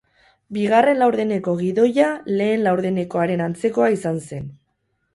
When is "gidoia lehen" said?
1.59-2.67